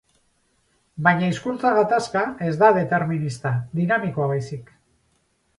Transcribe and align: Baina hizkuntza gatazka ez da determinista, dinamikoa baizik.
Baina 1.07 1.27
hizkuntza 1.33 1.73
gatazka 1.79 2.25
ez 2.47 2.53
da 2.63 2.71
determinista, 2.79 3.55
dinamikoa 3.81 4.31
baizik. 4.33 4.77